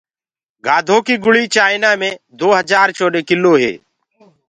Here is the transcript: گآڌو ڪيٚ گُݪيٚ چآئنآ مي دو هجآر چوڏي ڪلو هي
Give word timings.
گآڌو 0.65 0.97
ڪيٚ 1.05 1.21
گُݪيٚ 1.25 1.51
چآئنآ 1.55 1.91
مي 1.99 2.11
دو 2.39 2.47
هجآر 2.59 2.87
چوڏي 2.97 3.21
ڪلو 3.29 3.53
هي 3.61 3.73